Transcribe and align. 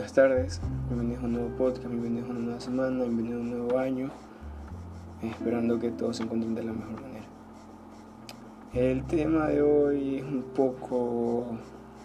Buenas 0.00 0.14
tardes, 0.14 0.60
bienvenidos 0.88 1.22
a 1.22 1.26
un 1.26 1.32
nuevo 1.34 1.48
podcast, 1.58 1.86
bienvenidos 1.86 2.26
a 2.26 2.32
una 2.32 2.40
nueva 2.40 2.60
semana, 2.60 3.04
bienvenidos 3.04 3.36
a 3.36 3.42
un 3.42 3.50
nuevo 3.50 3.78
año, 3.78 4.10
esperando 5.22 5.78
que 5.78 5.90
todos 5.90 6.16
se 6.16 6.22
encuentren 6.22 6.54
de 6.54 6.62
la 6.62 6.72
mejor 6.72 7.02
manera. 7.02 7.26
El 8.72 9.04
tema 9.04 9.48
de 9.48 9.60
hoy 9.60 10.16
es 10.16 10.22
un 10.22 10.42
poco 10.54 11.48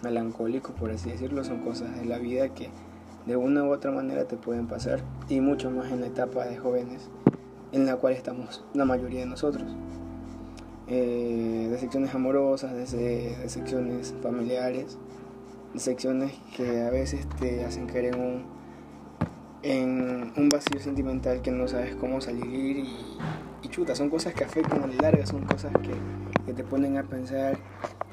melancólico, 0.02 0.74
por 0.74 0.90
así 0.90 1.10
decirlo, 1.10 1.42
son 1.42 1.60
cosas 1.60 1.98
de 1.98 2.04
la 2.04 2.18
vida 2.18 2.50
que 2.50 2.68
de 3.24 3.36
una 3.36 3.64
u 3.64 3.72
otra 3.72 3.92
manera 3.92 4.26
te 4.26 4.36
pueden 4.36 4.66
pasar 4.66 5.00
y 5.30 5.40
mucho 5.40 5.70
más 5.70 5.90
en 5.90 6.02
la 6.02 6.08
etapa 6.08 6.44
de 6.44 6.58
jóvenes 6.58 7.08
en 7.72 7.86
la 7.86 7.96
cual 7.96 8.12
estamos 8.12 8.62
la 8.74 8.84
mayoría 8.84 9.20
de 9.20 9.26
nosotros. 9.26 9.74
Eh, 10.86 11.68
de 11.70 11.78
secciones 11.78 12.14
amorosas, 12.14 12.74
de, 12.74 13.36
de 13.38 13.48
secciones 13.48 14.14
familiares, 14.22 14.98
secciones 15.78 16.32
que 16.56 16.82
a 16.82 16.90
veces 16.90 17.26
te 17.40 17.64
hacen 17.64 17.86
caer 17.86 18.14
en 19.62 20.32
un, 20.36 20.48
vacío 20.48 20.80
sentimental 20.80 21.42
que 21.42 21.50
no 21.50 21.66
sabes 21.66 21.96
cómo 21.96 22.20
salir 22.20 22.78
y, 22.78 22.96
y 23.62 23.68
chuta, 23.68 23.94
son 23.94 24.10
cosas 24.10 24.34
que 24.34 24.44
afectan 24.44 24.82
a 24.82 24.86
la 24.86 24.94
larga, 24.94 25.26
son 25.26 25.44
cosas 25.44 25.72
que, 25.82 26.52
te 26.52 26.62
ponen 26.62 26.96
a 26.96 27.02
pensar, 27.02 27.58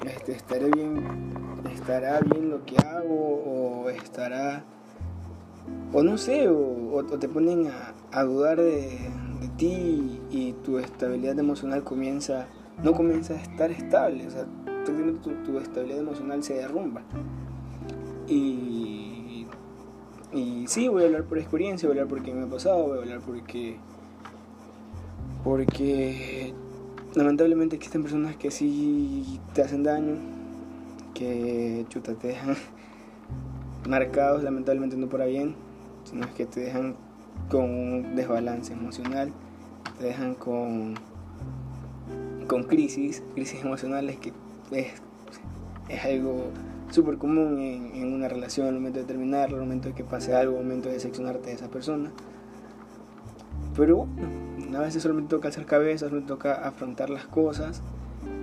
este, 0.04 0.32
estaré 0.32 0.68
bien, 0.70 1.02
estará 1.72 2.20
bien 2.20 2.50
lo 2.50 2.64
que 2.66 2.76
hago 2.78 3.84
o 3.84 3.88
estará, 3.90 4.64
o 5.92 6.02
no 6.02 6.18
sé, 6.18 6.48
o, 6.48 7.04
te 7.04 7.28
ponen 7.28 7.70
a, 8.12 8.22
dudar 8.24 8.58
de, 8.58 8.98
de 9.40 9.48
ti 9.56 10.20
y 10.30 10.52
tu 10.64 10.78
estabilidad 10.78 11.38
emocional 11.38 11.84
comienza 11.84 12.48
no 12.82 12.92
comienza 12.92 13.34
a 13.34 13.36
estar 13.36 13.70
estable, 13.70 14.26
o 14.26 14.30
sea, 14.30 14.46
tu, 14.84 15.30
tu 15.44 15.58
estabilidad 15.58 16.00
emocional 16.00 16.42
se 16.42 16.54
derrumba. 16.54 17.02
Y, 18.28 19.46
y 20.32 20.64
sí, 20.66 20.88
voy 20.88 21.02
a 21.02 21.06
hablar 21.06 21.24
por 21.24 21.38
experiencia, 21.38 21.88
voy 21.88 21.98
a 21.98 22.02
hablar 22.02 22.14
porque 22.14 22.32
me 22.32 22.44
ha 22.44 22.46
pasado, 22.46 22.84
voy 22.84 22.98
a 22.98 23.00
hablar 23.02 23.20
porque, 23.20 23.76
porque 25.42 26.54
lamentablemente 27.14 27.76
existen 27.76 28.02
personas 28.02 28.36
que 28.36 28.50
sí 28.50 29.40
te 29.52 29.62
hacen 29.62 29.82
daño, 29.82 30.16
que 31.14 31.84
chuta, 31.88 32.14
te 32.14 32.28
dejan 32.28 32.56
marcados, 33.88 34.42
lamentablemente 34.42 34.96
no 34.96 35.08
para 35.08 35.26
bien, 35.26 35.54
sino 36.04 36.32
que 36.34 36.46
te 36.46 36.60
dejan 36.60 36.96
con 37.50 37.64
un 37.64 38.16
desbalance 38.16 38.72
emocional, 38.72 39.32
te 39.98 40.06
dejan 40.06 40.34
con 40.34 40.94
con 42.46 42.64
crisis, 42.64 43.22
crisis 43.34 43.62
emocionales, 43.62 44.18
que 44.18 44.32
es, 44.70 44.92
es 45.88 46.04
algo 46.04 46.50
súper 46.94 47.18
común 47.18 47.60
en, 47.60 47.94
en, 47.94 48.12
una 48.12 48.28
relación, 48.28 48.68
al 48.68 48.74
momento 48.74 49.00
de 49.00 49.04
terminar, 49.04 49.50
al 49.50 49.60
momento 49.60 49.88
de 49.88 49.94
que 49.94 50.04
pase 50.04 50.34
algo, 50.34 50.58
al 50.58 50.64
momento 50.64 50.88
de 50.88 50.94
decepcionarte 50.94 51.48
de 51.48 51.54
esa 51.54 51.68
persona. 51.68 52.10
Pero 53.76 53.96
bueno, 53.96 54.78
a 54.78 54.80
veces 54.80 55.02
solamente 55.02 55.30
toca 55.30 55.48
hacer 55.48 55.66
cabeza, 55.66 56.06
solamente 56.06 56.28
toca 56.28 56.54
afrontar 56.54 57.10
las 57.10 57.26
cosas 57.26 57.82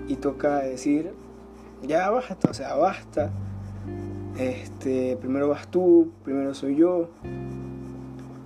y 0.07 0.15
toca 0.15 0.59
decir, 0.59 1.13
ya 1.81 2.09
basta, 2.09 2.49
o 2.49 2.53
sea, 2.53 2.75
basta. 2.75 3.31
Este, 4.37 5.17
primero 5.17 5.49
vas 5.49 5.67
tú, 5.67 6.11
primero 6.23 6.53
soy 6.53 6.75
yo. 6.75 7.09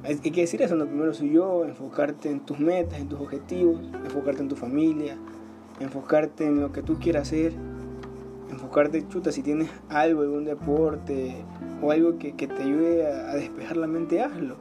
Hay 0.03 0.17
que 0.17 0.42
decir 0.42 0.61
eso, 0.61 0.76
no 0.76 0.86
primero 0.86 1.14
soy 1.16 1.31
yo, 1.31 1.66
enfocarte 1.66 2.30
en 2.30 2.42
tus 2.42 2.59
metas, 2.59 3.00
en 3.00 3.09
tus 3.09 3.20
objetivos, 3.20 3.81
enfocarte 4.03 4.42
en 4.42 4.50
tu 4.50 4.56
familia, 4.56 5.17
enfocarte 5.80 6.45
en 6.45 6.61
lo 6.61 6.72
que 6.72 6.83
tú 6.83 7.00
quieras 7.00 7.30
hacer, 7.30 7.53
enfocarte, 8.50 9.08
chuta, 9.08 9.32
si 9.32 9.42
tienes 9.42 9.70
algo, 9.90 10.22
algún 10.22 10.46
deporte 10.46 11.44
o 11.82 11.92
algo 11.92 12.18
que, 12.18 12.34
que 12.34 12.48
te 12.48 12.64
ayude 12.64 13.08
a, 13.08 13.36
despejar 13.36 13.78
la 13.78 13.88
mente, 13.88 14.22
hazlo. 14.22 14.56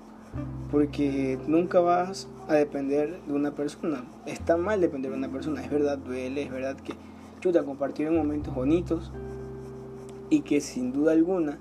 Porque 0.70 1.38
nunca 1.46 1.80
vas 1.80 2.28
a 2.48 2.54
depender 2.54 3.20
de 3.26 3.32
una 3.32 3.54
persona. 3.54 4.04
Está 4.26 4.56
mal 4.56 4.80
depender 4.80 5.10
de 5.10 5.18
una 5.18 5.30
persona, 5.30 5.62
es 5.62 5.70
verdad, 5.70 5.98
duele, 5.98 6.42
es 6.42 6.50
verdad 6.50 6.76
que, 6.76 6.94
chuta, 7.40 7.62
compartieron 7.62 8.16
momentos 8.16 8.54
bonitos 8.54 9.12
y 10.30 10.40
que 10.40 10.60
sin 10.60 10.92
duda 10.92 11.12
alguna 11.12 11.58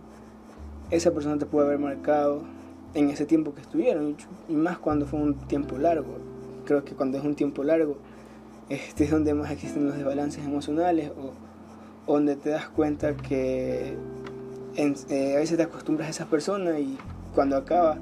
esa 0.90 1.12
persona 1.12 1.38
te 1.38 1.46
puede 1.46 1.68
haber 1.68 1.80
marcado 1.80 2.44
en 2.94 3.10
ese 3.10 3.26
tiempo 3.26 3.54
que 3.54 3.62
estuvieron 3.62 4.16
y 4.48 4.54
más 4.54 4.78
cuando 4.78 5.06
fue 5.06 5.20
un 5.20 5.36
tiempo 5.36 5.78
largo. 5.78 6.18
Creo 6.66 6.84
que 6.84 6.94
cuando 6.94 7.18
es 7.18 7.24
un 7.24 7.36
tiempo 7.36 7.64
largo, 7.64 7.98
este 8.70 9.06
es 9.06 9.12
donde 9.12 9.34
más 9.34 9.52
existen 9.52 9.88
los 9.88 9.96
desbalances 9.96 10.46
emocionales 10.46 11.12
donde 12.08 12.36
te 12.36 12.50
das 12.50 12.68
cuenta 12.70 13.16
que 13.16 13.96
en, 14.76 14.96
eh, 15.10 15.36
a 15.36 15.40
veces 15.40 15.58
te 15.58 15.64
acostumbras 15.64 16.08
a 16.08 16.12
esa 16.12 16.26
persona 16.26 16.80
y 16.80 16.98
cuando 17.34 17.56
acaba 17.56 17.98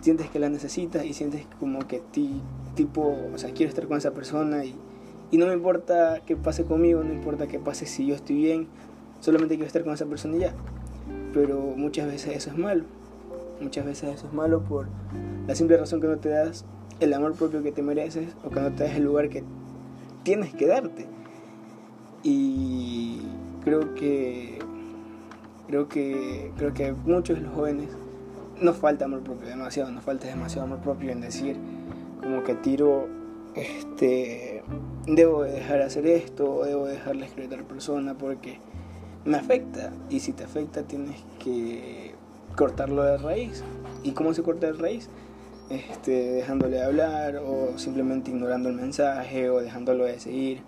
sientes 0.00 0.30
que 0.30 0.38
la 0.38 0.48
necesitas 0.48 1.04
y 1.04 1.12
sientes 1.12 1.46
como 1.58 1.80
que 1.86 2.00
ti, 2.12 2.40
tipo, 2.74 3.16
o 3.34 3.38
sea, 3.38 3.50
quiero 3.52 3.70
estar 3.70 3.86
con 3.86 3.98
esa 3.98 4.12
persona 4.12 4.64
y, 4.64 4.74
y 5.30 5.38
no 5.38 5.46
me 5.46 5.54
importa 5.54 6.20
qué 6.24 6.36
pase 6.36 6.64
conmigo, 6.64 7.02
no 7.02 7.12
importa 7.12 7.46
qué 7.46 7.58
pase 7.58 7.86
si 7.86 8.06
yo 8.06 8.14
estoy 8.14 8.36
bien, 8.36 8.68
solamente 9.20 9.54
quiero 9.56 9.66
estar 9.66 9.82
con 9.82 9.94
esa 9.94 10.06
persona 10.06 10.36
y 10.36 10.40
ya. 10.40 10.54
Pero 11.32 11.60
muchas 11.76 12.06
veces 12.06 12.36
eso 12.36 12.50
es 12.50 12.56
malo, 12.56 12.84
muchas 13.60 13.84
veces 13.84 14.14
eso 14.14 14.26
es 14.26 14.32
malo 14.32 14.62
por 14.62 14.86
la 15.46 15.54
simple 15.54 15.76
razón 15.76 16.00
que 16.00 16.06
no 16.06 16.18
te 16.18 16.28
das 16.28 16.64
el 17.00 17.12
amor 17.12 17.34
propio 17.34 17.62
que 17.62 17.72
te 17.72 17.82
mereces 17.82 18.34
o 18.44 18.50
que 18.50 18.60
no 18.60 18.72
te 18.72 18.84
das 18.84 18.94
el 18.94 19.04
lugar 19.04 19.28
que 19.28 19.42
tienes 20.22 20.54
que 20.54 20.66
darte. 20.66 21.15
Y 22.28 23.20
creo 23.62 23.94
que 23.94 24.58
creo 25.68 25.88
que 25.88 26.50
creo 26.56 26.74
que 26.74 26.92
muchos 26.92 27.36
de 27.36 27.44
los 27.44 27.54
jóvenes 27.54 27.90
nos 28.60 28.76
falta 28.76 29.04
amor 29.04 29.20
propio, 29.20 29.46
demasiado, 29.46 29.92
nos 29.92 30.02
falta 30.02 30.26
demasiado 30.26 30.66
amor 30.66 30.80
propio 30.80 31.12
en 31.12 31.20
decir 31.20 31.56
como 32.20 32.42
que 32.42 32.56
tiro 32.56 33.06
este 33.54 34.64
debo 35.06 35.44
dejar 35.44 35.78
de 35.78 35.84
hacer 35.84 36.04
esto, 36.08 36.64
debo 36.64 36.86
dejar 36.86 37.16
de 37.16 37.26
escribir 37.26 37.52
a 37.52 37.56
tal 37.58 37.64
persona 37.64 38.18
porque 38.18 38.58
me 39.24 39.36
afecta 39.36 39.92
y 40.10 40.18
si 40.18 40.32
te 40.32 40.42
afecta 40.42 40.82
tienes 40.82 41.24
que 41.38 42.12
cortarlo 42.56 43.04
de 43.04 43.18
raíz. 43.18 43.62
¿Y 44.02 44.12
cómo 44.12 44.34
se 44.34 44.42
corta 44.42 44.66
de 44.66 44.72
raíz? 44.72 45.10
Este, 45.70 46.32
dejándole 46.32 46.78
de 46.78 46.82
hablar 46.82 47.36
o 47.36 47.78
simplemente 47.78 48.32
ignorando 48.32 48.68
el 48.68 48.74
mensaje 48.74 49.48
o 49.48 49.60
dejándolo 49.60 50.06
de 50.06 50.18
seguir. 50.18 50.62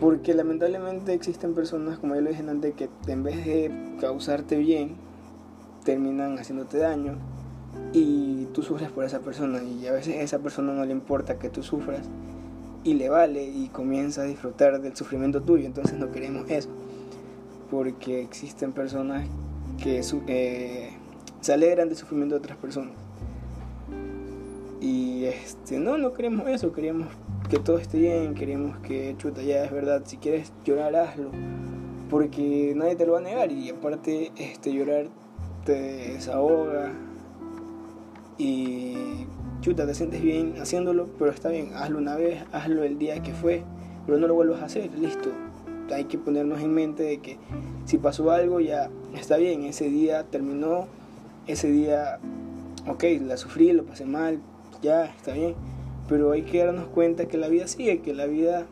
Porque 0.00 0.34
lamentablemente 0.34 1.14
existen 1.14 1.54
personas, 1.54 1.98
como 1.98 2.14
ya 2.14 2.20
lo 2.20 2.30
dije 2.30 2.44
antes, 2.48 2.74
que 2.74 2.88
en 3.06 3.22
vez 3.22 3.44
de 3.44 3.70
causarte 4.00 4.56
bien, 4.56 4.96
terminan 5.84 6.38
haciéndote 6.38 6.78
daño 6.78 7.14
y 7.92 8.46
tú 8.52 8.62
sufres 8.62 8.90
por 8.90 9.04
esa 9.04 9.20
persona 9.20 9.62
y 9.62 9.86
a 9.86 9.92
veces 9.92 10.16
a 10.16 10.20
esa 10.20 10.38
persona 10.40 10.72
no 10.72 10.84
le 10.84 10.92
importa 10.92 11.38
que 11.38 11.48
tú 11.48 11.62
sufras 11.62 12.02
y 12.84 12.94
le 12.94 13.08
vale 13.08 13.44
y 13.44 13.68
comienza 13.68 14.22
a 14.22 14.24
disfrutar 14.24 14.80
del 14.80 14.94
sufrimiento 14.94 15.42
tuyo, 15.42 15.66
entonces 15.66 15.98
no 15.98 16.10
queremos 16.12 16.48
eso. 16.50 16.68
Porque 17.70 18.22
existen 18.22 18.72
personas 18.72 19.26
que 19.82 20.02
eh, 20.28 20.90
se 21.40 21.52
alegran 21.52 21.88
del 21.88 21.96
sufrimiento 21.96 22.36
de 22.36 22.38
otras 22.38 22.58
personas. 22.58 22.92
Y 24.80 25.24
este, 25.24 25.80
no, 25.80 25.98
no 25.98 26.12
queremos 26.12 26.48
eso, 26.48 26.72
queremos 26.72 27.08
que 27.48 27.58
todo 27.60 27.78
esté 27.78 27.98
bien, 27.98 28.34
queremos 28.34 28.76
que 28.78 29.14
chuta, 29.18 29.42
ya 29.42 29.64
es 29.64 29.70
verdad, 29.70 30.02
si 30.04 30.16
quieres 30.16 30.52
llorar, 30.64 30.96
hazlo, 30.96 31.30
porque 32.10 32.72
nadie 32.74 32.96
te 32.96 33.06
lo 33.06 33.12
va 33.12 33.18
a 33.18 33.22
negar 33.22 33.52
y 33.52 33.70
aparte 33.70 34.32
este, 34.36 34.72
llorar 34.72 35.06
te 35.64 36.12
desahoga 36.12 36.92
y 38.36 38.94
chuta, 39.60 39.86
te 39.86 39.94
sientes 39.94 40.22
bien 40.22 40.54
haciéndolo, 40.60 41.08
pero 41.18 41.30
está 41.30 41.48
bien, 41.48 41.70
hazlo 41.74 41.98
una 41.98 42.16
vez, 42.16 42.44
hazlo 42.52 42.82
el 42.82 42.98
día 42.98 43.22
que 43.22 43.32
fue, 43.32 43.62
pero 44.06 44.18
no 44.18 44.26
lo 44.26 44.34
vuelvas 44.34 44.62
a 44.62 44.66
hacer, 44.66 44.90
listo. 44.98 45.30
Hay 45.94 46.04
que 46.04 46.18
ponernos 46.18 46.60
en 46.60 46.74
mente 46.74 47.04
de 47.04 47.18
que 47.18 47.38
si 47.84 47.98
pasó 47.98 48.32
algo 48.32 48.58
ya 48.58 48.90
está 49.14 49.36
bien, 49.36 49.62
ese 49.62 49.88
día 49.88 50.24
terminó, 50.24 50.88
ese 51.46 51.70
día, 51.70 52.18
ok, 52.88 53.04
la 53.20 53.36
sufrí, 53.36 53.72
lo 53.72 53.84
pasé 53.84 54.04
mal, 54.04 54.40
ya 54.82 55.04
está 55.04 55.32
bien, 55.32 55.54
pero 56.08 56.32
hay 56.32 56.42
que 56.42 56.64
darnos 56.64 56.86
cuenta 56.86 57.26
que 57.26 57.36
la 57.36 57.48
vida 57.48 57.66
sigue, 57.66 58.00
que 58.00 58.14
la 58.14 58.26
vida 58.26 58.66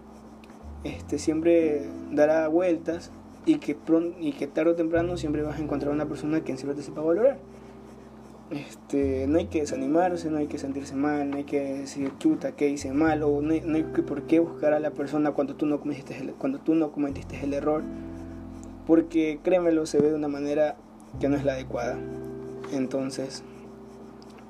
este, 0.85 1.19
siempre 1.19 1.89
dará 2.13 2.49
vueltas 2.49 3.11
y 3.47 3.57
que, 3.57 3.75
pronto, 3.75 4.17
y 4.21 4.33
que 4.33 4.47
tarde 4.47 4.73
o 4.73 4.75
temprano 4.75 5.17
siempre 5.17 5.43
vas 5.43 5.59
a 5.59 5.63
encontrar 5.63 5.93
una 5.93 6.07
persona 6.07 6.43
que 6.43 6.57
siempre 6.57 6.77
te 6.77 6.83
sepa 6.83 7.03
valorar. 7.03 7.39
Este, 8.51 9.27
no 9.27 9.39
hay 9.39 9.47
que 9.47 9.61
desanimarse, 9.61 10.31
no 10.31 10.39
hay 10.39 10.47
que 10.47 10.59
sentirse 10.59 10.95
mal, 10.95 11.31
no 11.31 11.39
hay 11.39 11.45
que 11.45 11.61
decir 11.61 12.13
chuta 12.19 12.53
que 12.53 12.69
hice 12.69 12.93
mal 12.93 13.23
o 13.23 13.41
no 13.41 13.53
hay, 13.53 13.63
no 13.63 13.77
hay 13.77 13.85
que 13.85 14.03
por 14.03 14.23
qué 14.25 14.39
buscar 14.39 14.75
a 14.75 14.81
la 14.81 14.91
persona 14.91 15.33
cuando 15.33 15.57
tú 15.57 15.67
no 15.67 15.81
cometiste 15.81 16.17
el, 16.19 16.33
cuando 16.35 16.61
tú 16.61 16.75
no 16.75 16.93
cometiste 16.93 17.43
el 17.43 17.55
error, 17.55 17.83
porque 18.87 19.41
créemelo 19.43 19.87
se 19.87 19.99
ve 19.99 20.11
de 20.11 20.15
una 20.15 20.29
manera 20.29 20.77
que 21.19 21.29
no 21.29 21.37
es 21.37 21.45
la 21.45 21.55
adecuada. 21.55 21.99
Entonces, 22.73 23.43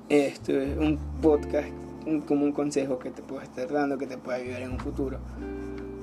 este 0.08 0.72
es 0.72 0.76
un 0.76 0.98
podcast 1.22 1.83
un, 2.06 2.20
como 2.22 2.44
un 2.44 2.52
consejo 2.52 2.98
que 2.98 3.10
te 3.10 3.22
puedo 3.22 3.42
estar 3.42 3.70
dando 3.70 3.98
que 3.98 4.06
te 4.06 4.18
puede 4.18 4.42
ayudar 4.42 4.62
en 4.62 4.72
un 4.72 4.78
futuro 4.78 5.18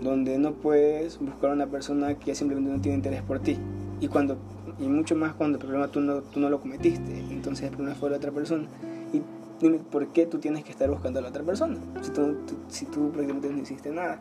donde 0.01 0.37
no 0.37 0.53
puedes 0.53 1.19
buscar 1.19 1.51
a 1.51 1.53
una 1.53 1.67
persona 1.67 2.15
que 2.15 2.33
simplemente 2.33 2.71
no 2.71 2.81
tiene 2.81 2.97
interés 2.97 3.21
por 3.21 3.39
ti 3.39 3.57
y 4.01 4.07
cuando 4.07 4.37
Y 4.79 4.87
mucho 4.87 5.15
más 5.15 5.33
cuando 5.33 5.59
el 5.59 5.63
problema 5.63 5.87
tú 5.87 6.01
no, 6.01 6.21
tú 6.21 6.39
no 6.39 6.49
lo 6.49 6.59
cometiste. 6.59 7.19
Entonces 7.29 7.65
el 7.65 7.75
problema 7.75 7.95
fue 7.95 8.09
de 8.09 8.13
la 8.13 8.17
otra 8.17 8.31
persona. 8.31 8.67
Y 9.13 9.21
dime 9.61 9.77
por 9.77 10.07
qué 10.07 10.25
tú 10.25 10.39
tienes 10.39 10.63
que 10.63 10.71
estar 10.71 10.89
buscando 10.89 11.19
a 11.19 11.21
la 11.21 11.29
otra 11.29 11.43
persona. 11.43 11.77
Si 12.01 12.11
tú, 12.11 12.35
si 12.67 12.85
tú 12.85 13.11
prácticamente 13.11 13.49
no 13.49 13.61
hiciste 13.61 13.91
nada. 13.91 14.19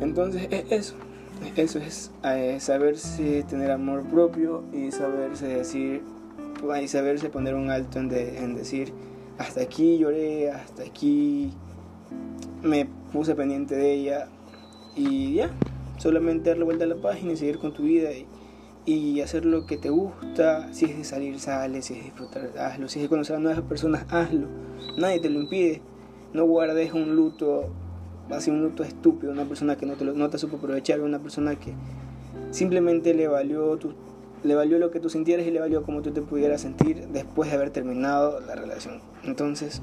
Entonces 0.00 0.48
es 0.50 0.64
eso. 0.72 0.94
Eso 1.56 1.78
es 1.78 2.10
eh, 2.24 2.58
saberse 2.60 3.44
tener 3.44 3.70
amor 3.70 4.02
propio 4.02 4.64
y 4.72 4.90
saberse 4.90 5.46
decir 5.46 6.02
y 6.80 6.88
saberse 6.88 7.28
poner 7.28 7.54
un 7.54 7.70
alto 7.70 7.98
en, 7.98 8.12
en 8.12 8.54
decir 8.54 8.92
hasta 9.38 9.62
aquí 9.62 9.98
lloré, 9.98 10.50
hasta 10.50 10.82
aquí 10.82 11.52
me 12.62 12.86
puse 13.12 13.34
pendiente 13.34 13.74
de 13.74 13.92
ella. 13.92 14.28
Y 14.94 15.34
ya, 15.34 15.50
solamente 15.98 16.50
darle 16.50 16.64
vuelta 16.64 16.84
a 16.84 16.88
la 16.88 16.96
página 16.96 17.32
y 17.32 17.36
seguir 17.36 17.58
con 17.58 17.72
tu 17.72 17.84
vida 17.84 18.10
y, 18.84 19.20
hacer 19.20 19.44
lo 19.44 19.66
que 19.66 19.76
te 19.76 19.90
gusta, 19.90 20.72
si 20.72 20.86
es 20.86 20.98
de 20.98 21.04
salir, 21.04 21.38
sale, 21.38 21.80
si 21.82 21.94
es 21.94 22.00
de 22.00 22.04
disfrutar, 22.06 22.50
hazlo, 22.58 22.88
si 22.88 22.98
es 22.98 23.04
de 23.04 23.08
conocer 23.08 23.36
a 23.36 23.38
nuevas 23.38 23.62
personas, 23.62 24.04
hazlo, 24.10 24.48
nadie 24.98 25.20
te 25.20 25.30
lo 25.30 25.40
impide, 25.40 25.80
no 26.32 26.44
guardes 26.44 26.92
un 26.92 27.14
luto, 27.14 27.70
así 28.30 28.50
un 28.50 28.62
luto 28.62 28.82
estúpido, 28.82 29.32
una 29.32 29.44
persona 29.44 29.76
que 29.76 29.86
no 29.86 29.94
te, 29.94 30.04
lo, 30.04 30.12
no 30.14 30.28
te 30.28 30.38
supo 30.38 30.56
aprovechar, 30.56 31.00
una 31.00 31.20
persona 31.20 31.54
que 31.54 31.72
simplemente 32.50 33.14
le 33.14 33.28
valió 33.28 33.76
tu 33.76 33.94
le 34.44 34.54
valió 34.54 34.78
lo 34.78 34.90
que 34.90 35.00
tú 35.00 35.08
sintieras 35.08 35.46
y 35.46 35.50
le 35.50 35.60
valió 35.60 35.82
como 35.82 36.02
tú 36.02 36.10
te 36.10 36.22
pudieras 36.22 36.60
sentir 36.60 37.08
después 37.08 37.50
de 37.50 37.56
haber 37.56 37.70
terminado 37.70 38.40
la 38.40 38.54
relación. 38.54 39.00
Entonces, 39.24 39.82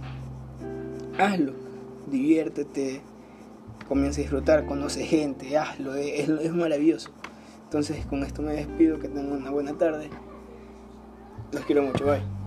hazlo, 1.18 1.54
diviértete, 2.08 3.02
comienza 3.88 4.20
a 4.20 4.24
disfrutar, 4.24 4.66
conoce 4.66 5.06
gente, 5.06 5.58
hazlo, 5.58 5.96
es, 5.96 6.30
es 6.30 6.54
maravilloso. 6.54 7.10
Entonces, 7.64 8.06
con 8.06 8.24
esto 8.24 8.42
me 8.42 8.54
despido, 8.54 9.00
que 9.00 9.08
tengan 9.08 9.32
una 9.32 9.52
buena 9.52 9.78
tarde. 9.78 10.10
Los 11.52 11.64
quiero 11.66 11.84
mucho, 11.84 12.06
bye. 12.06 12.39